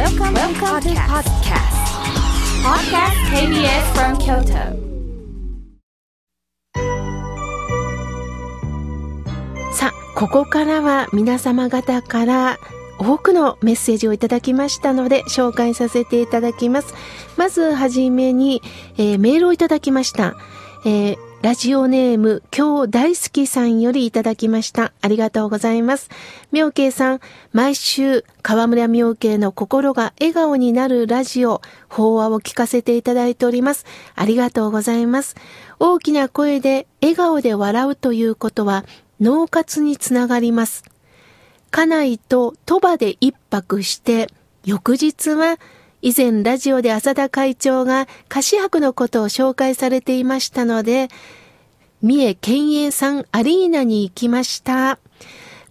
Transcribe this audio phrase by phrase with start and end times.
[0.00, 1.76] Welcome, Welcome to podcast.
[2.64, 4.72] Podcast KBS from Kyoto.
[9.74, 12.58] さあ、ここからは皆様方から
[12.98, 16.94] 多くのメッセージをいただきましたので紹介させていただきます。
[17.36, 18.62] まずはじめに、
[18.96, 20.34] えー、メールをいただきました。
[20.86, 24.92] えー、ラジオネーム、今日大好きさんよりいただきました。
[25.00, 26.10] ありがとうございます。
[26.52, 27.20] 妙慶さん、
[27.54, 33.86] 毎週、河村妙慶の心が笑顔になるラジオ、法話を聞かせていただいております。
[34.16, 35.34] ありがとうございます。
[35.78, 38.84] 大きな声で笑顔で笑うということは、
[39.18, 40.84] 脳活につながります。
[41.70, 44.28] 家内と鳥羽で一泊して、
[44.66, 45.56] 翌日は
[46.02, 51.08] 以前ラジオで浅田会長が菓子博のことを紹介されていましたので、
[52.02, 54.98] 三重県営さんアリーナに行きました。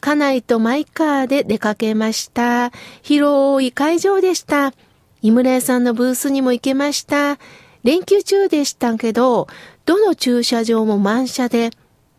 [0.00, 2.70] 家内とマイカーで出かけました。
[3.02, 4.74] 広い会場でした。
[5.22, 7.38] 井村屋さんのブースにも行けました。
[7.82, 9.48] 連休中でしたけど、
[9.86, 11.70] どの駐車場も満車で、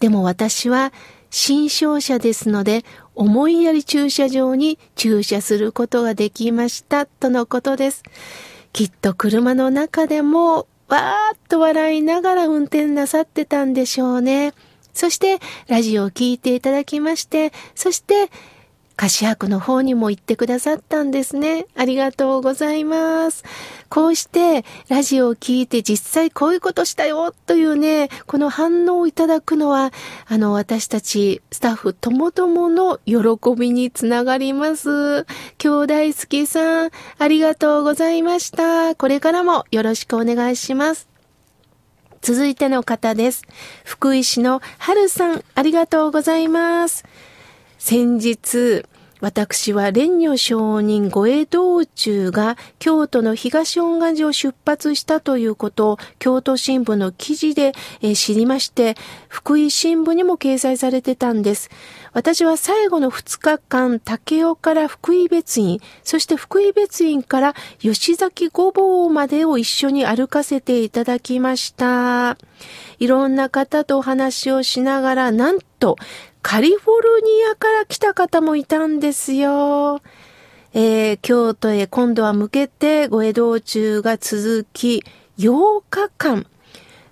[0.00, 0.92] でも私は
[1.30, 2.84] 新商車ですので、
[3.14, 8.02] 思いやり駐車場に駐車することができましたとのことです。
[8.72, 14.54] きっと車の中でもわーっと笑いながら運転なさってたんでしょうね。
[14.92, 18.30] そしてラジオを聴いていただきまして、そして
[18.96, 21.66] 菓子博の方にも行ってくださったんですね。
[21.76, 23.44] ありがとうございます。
[23.88, 29.92] こうしてラジオを聞いて実際こういうことしたよというね、この反応をいただくのは、
[30.26, 33.16] あの私たちスタッフともともの喜
[33.56, 35.24] びにつながります。
[35.58, 38.94] 兄弟好きさん、ありがとうございました。
[38.94, 41.08] これからもよろしくお願いします。
[42.22, 43.42] 続いての方です。
[43.84, 47.04] 福井市の春さん、ありがとうございます。
[47.84, 48.84] 先日、
[49.20, 57.72] 私は蓮如上人護衛道中が京都の東恩賀寺を出発したということを京都新聞の記事で、
[58.14, 58.94] 知りまして、
[59.26, 61.70] 福井新聞にも掲載されてたんです。
[62.12, 72.38] 私は最後の2日間、竹雄から福井別院、そして福井別院から吉崎御坊までを一緒に歩かせていただきました。
[73.00, 75.96] いろんな方とお話をしながら、なんと
[76.42, 80.02] カリフォルニアから来た方もいたんですよ。
[80.74, 85.04] えー、京都へ今度は向けてご江戸中が続き、
[85.38, 86.46] 8日間。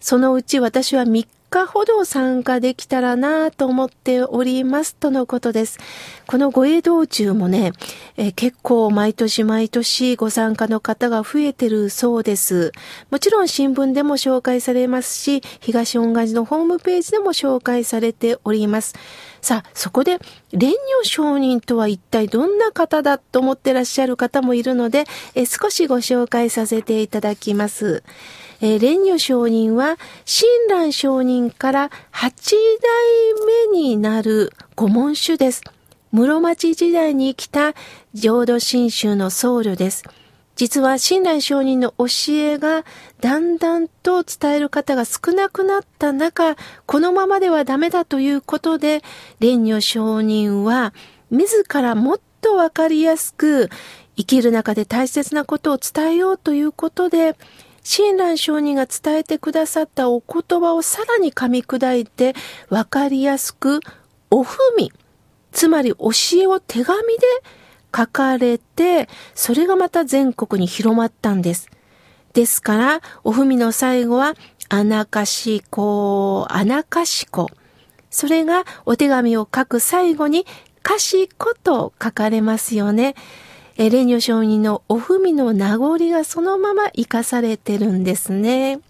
[0.00, 5.78] そのうち私は3日ほど参加できたらなと思っておりますとのことです。
[6.26, 7.72] この護衛道中もね、
[8.16, 12.72] え、結構毎年毎年ご参加の方が増えてるそうです。
[13.10, 18.94] もちろん新聞でも紹介されますし、東恩返しのホームページでも紹介されております。
[19.40, 20.18] さあ、そこで、
[20.52, 25.04] 蓮如上人とは一体どんな方だと思ってらっしゃる方もいるので、
[25.34, 28.02] え少しご紹介させていただきます。
[28.60, 32.52] えー、蓮如上人は、親鸞上人から8
[33.62, 35.62] 代目になる御門主です。
[36.10, 37.74] 室町時代に生きた
[38.14, 40.04] 浄土真宗の僧侶です。
[40.58, 42.84] 実は親鸞上人の教えが
[43.20, 49.04] だんだんと伝える方が少なくなった中、このままではダメだということで、
[49.38, 50.92] 蓮如上人は
[51.30, 53.70] 自らもっとわかりやすく
[54.16, 57.36] 生きる中で大切なことを伝えようということで、
[57.84, 62.34] 親鸞上人が伝えてくださったお言葉をさらに噛み砕いて
[62.68, 63.78] 分かりやすく、
[64.28, 64.90] おふみ、
[65.52, 66.10] つまり教
[66.42, 67.22] えを手紙で
[67.94, 71.68] 書かれて、それがまた全国に広まったんです。
[72.32, 74.34] ですから、おふみの最後は、
[74.68, 77.48] あなかしこ、あなかしこ。
[78.10, 80.46] それがお手紙を書く最後に、
[80.82, 83.14] かしこと書かれますよね。
[83.76, 88.80] えレニョ上人のおふみの名残がそのまま生かされてるんですね。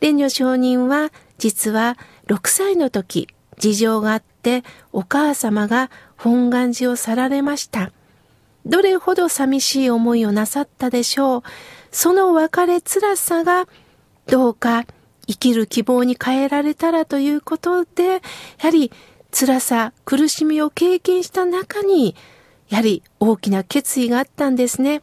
[0.00, 1.96] レニョ上人は実は
[2.28, 3.26] 6歳の時、
[3.58, 4.62] 事情があって
[4.92, 7.90] お母様が本願寺を去られました。
[8.66, 11.42] どれほど寂しい思いをなさったでしょう。
[11.90, 13.68] その別れ辛さが
[14.26, 14.84] どうか
[15.26, 18.20] 生きる希望に変えられたらということで、や
[18.58, 18.90] はり
[19.32, 22.14] 辛さ、苦しみを経験した中に
[22.68, 25.02] やはり大きな決意があったんですね。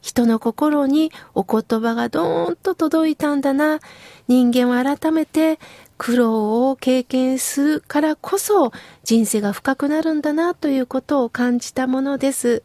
[0.00, 3.78] 人の心にお言葉がドーンと届いたんだな。
[4.26, 5.60] 人間は改めて
[5.96, 8.72] 苦労を経験するからこそ
[9.04, 12.64] 人生が深くなるんだなということを感じたものです。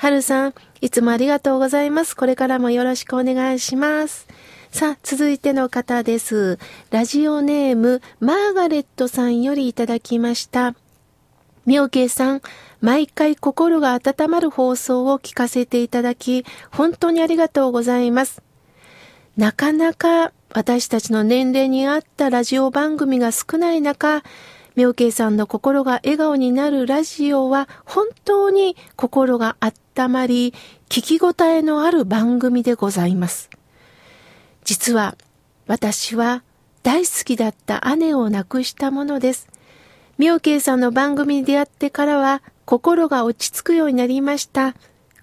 [0.00, 2.16] はるさん、いつもありがとうございます。
[2.16, 4.26] これからもよろしくお願いします。
[4.70, 6.58] さあ、続いての方です。
[6.90, 10.74] ラジオネーム、マーガレットさんよりいただきました。
[11.66, 12.40] 妙慶さん、
[12.80, 18.42] 毎回心が温まる放送を聞かせていただき、本当にありがとうございます。
[19.36, 24.22] なかなか私たちの年齢に合ったラジオ番組が少ない中、
[24.76, 29.72] 妙慶さんの心が笑顔になるラジオは本当に心が温
[30.08, 30.54] まり、
[30.88, 33.50] 聞き応えのある番組でございます。
[34.64, 35.16] 実は
[35.66, 36.42] 私は
[36.82, 39.48] 大好きだった姉を亡くしたものです。
[40.18, 44.74] 妙慶さんの番組に出会ってからは心が落ち着くようになりました。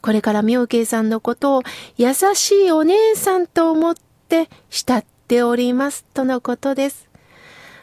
[0.02, 1.64] これから妙慶さんのことを
[1.98, 3.96] 優しいお姉さんと思っ
[4.30, 7.10] て慕っておりますとのことです。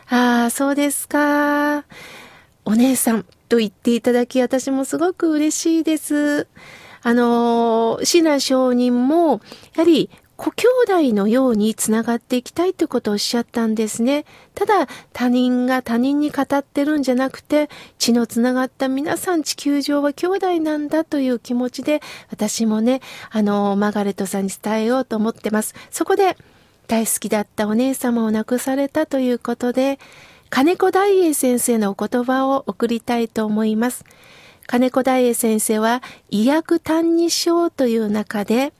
[0.09, 1.85] ああ、そうですか。
[2.65, 6.47] お姉さんと言っていただき私もすごく嬉しいです。
[7.05, 9.43] あの、シナ承人も、
[9.77, 10.67] やはり故兄
[11.11, 14.25] 弟のようにつながっていきたいということをおっしゃったんですね。
[14.55, 17.69] ただ他人が他人に語ってるんじゃなくて
[17.99, 25.75] 血のつながった皆さん地球上は兄弟なんだという気持ちで私もね、あの、マガレットさんに伝えようと思ってます。
[25.91, 26.37] そこで
[26.89, 29.99] 大好きだったお姉様を亡くされたということで
[30.51, 34.05] 金子大英先生のお言葉を送りたいと思います。
[34.67, 38.73] 金子大英先生は医薬単二章という中で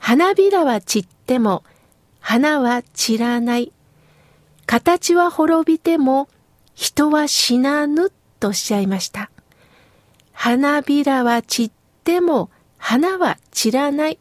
[0.00, 1.62] 花びらは散っても、
[2.20, 3.70] 花は散らない。
[4.64, 6.28] 形は滅びても、
[6.74, 8.10] 人は死なぬ
[8.40, 9.30] とおっしゃいました。
[10.32, 11.70] 花びらは散っ
[12.02, 14.18] ても、花は散らない。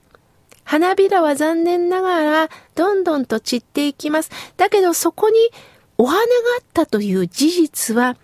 [0.66, 4.32] 花びらは残念ながら、どんどんと散っていきます。
[4.58, 5.38] だけどそこに
[5.98, 6.26] お花が
[6.58, 8.18] あったという事実は、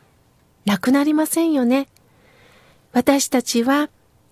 [0.65, 1.87] なくなりませんよね。
[2.95, 3.89] 私たちは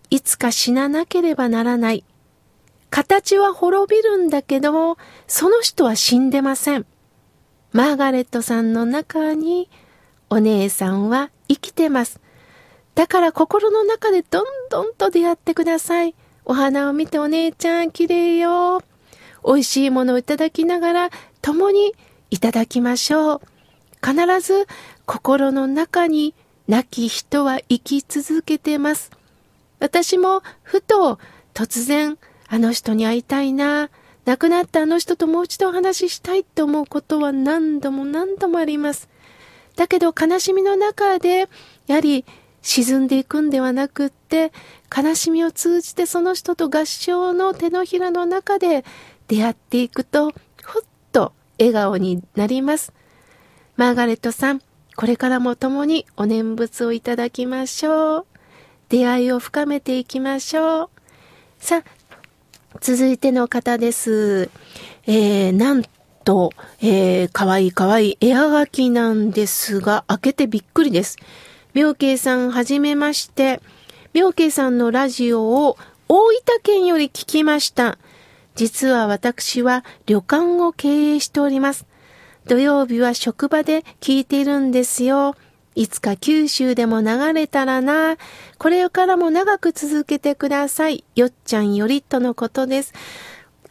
[0.10, 2.06] いつか死ななければならない。
[2.89, 6.86] 形は滅びるんだけど、その人は死んでません。
[7.74, 9.69] マーガレットさんの中に
[10.30, 12.21] お姉さんは生きてます。
[12.95, 16.15] だから心の中でどんどんと出会ってください。
[16.45, 18.81] お花を見てお姉ちゃん綺麗よ。
[19.45, 21.10] 美味しいものをいただきながら
[21.42, 21.94] 共に
[22.30, 23.42] いただきましょう。
[24.01, 24.68] 必ず
[25.06, 26.33] 心の中に
[26.68, 29.12] 亡き人は生き続けてます。
[29.80, 31.19] 私もふと
[31.54, 32.18] 突然
[32.48, 33.89] あの人に会いたいな、
[34.25, 39.10] 亡くなったあの人ともう一度お話ししたいと思うことは何度も何度もあります。
[39.75, 41.50] だけど悲しみの中で、
[41.88, 42.24] やはり
[42.62, 44.54] 沈んでいくんではなくって、
[44.95, 48.86] 悲しみを通じてその人と合唱の手のひらの中で
[49.27, 50.31] 出会っていくと、
[50.63, 52.94] ほっと笑顔になります。
[53.75, 54.62] マーガレットさん、
[54.95, 58.25] これからも共にお念仏をいただきましょう。
[58.90, 60.90] 出会いを深めていきましょう。
[61.57, 62.18] さあ、
[62.80, 64.50] 続いての方です。
[65.06, 65.84] えー、なん
[66.24, 66.51] と、
[66.81, 71.18] えー、かわいいかわいい絵はがきなんですが、開けてびっくりです。
[71.74, 73.62] 妙慶さん、はじめまして。
[74.13, 77.98] 妙慶さんのラジオを大分県より聞きました。
[78.56, 81.88] 実は私は旅館を経営しております。
[82.48, 85.36] 土曜日は職場で聞いているんですよ。
[85.75, 88.18] いつか九州でも流れたらな。
[88.60, 91.04] これからも長く続けてください。
[91.16, 92.94] よっちゃんよりとのことです。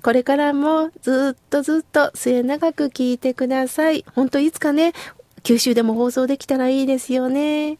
[0.03, 4.05] これからもずっとずっと末長く聞いてください。
[4.15, 4.95] ほんといつかね、
[5.45, 7.79] 九州でも放送できたらいいですよね。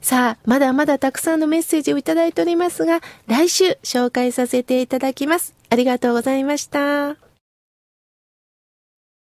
[0.00, 5.54] さあ、まだまだたくさんのメッセージをいただいておりますが、来週紹介させていただきます。
[5.70, 7.27] ありがとうございました。